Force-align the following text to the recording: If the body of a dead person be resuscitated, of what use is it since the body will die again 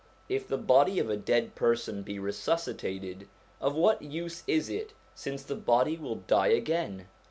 If 0.27 0.47
the 0.47 0.57
body 0.57 0.97
of 0.97 1.11
a 1.11 1.15
dead 1.15 1.53
person 1.53 2.01
be 2.01 2.17
resuscitated, 2.17 3.27
of 3.59 3.75
what 3.75 4.01
use 4.01 4.41
is 4.47 4.67
it 4.67 4.93
since 5.13 5.43
the 5.43 5.53
body 5.53 5.95
will 5.95 6.23
die 6.25 6.47
again 6.47 7.07